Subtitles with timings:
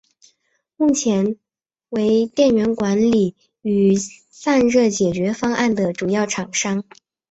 [0.77, 1.35] 目前
[1.89, 6.83] 为电源管理与散热解决方案的主要厂商。